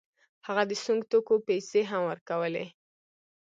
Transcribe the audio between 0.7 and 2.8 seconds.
سونګ توکو پیسې هم ورکولې.